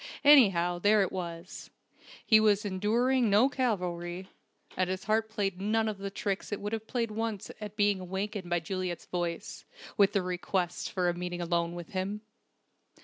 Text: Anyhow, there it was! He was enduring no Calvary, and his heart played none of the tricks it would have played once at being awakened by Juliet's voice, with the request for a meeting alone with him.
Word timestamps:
Anyhow, 0.23 0.79
there 0.79 1.03
it 1.03 1.11
was! 1.11 1.69
He 2.25 2.39
was 2.39 2.65
enduring 2.65 3.29
no 3.29 3.49
Calvary, 3.49 4.29
and 4.75 4.89
his 4.89 5.03
heart 5.03 5.29
played 5.29 5.61
none 5.61 5.87
of 5.87 5.99
the 5.99 6.09
tricks 6.09 6.51
it 6.51 6.59
would 6.59 6.73
have 6.73 6.87
played 6.87 7.11
once 7.11 7.51
at 7.61 7.75
being 7.77 7.99
awakened 7.99 8.49
by 8.49 8.61
Juliet's 8.61 9.05
voice, 9.05 9.63
with 9.97 10.13
the 10.13 10.23
request 10.23 10.91
for 10.91 11.07
a 11.07 11.13
meeting 11.13 11.39
alone 11.39 11.75
with 11.75 11.89
him. 11.89 12.21